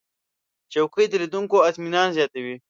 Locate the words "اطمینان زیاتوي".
1.69-2.55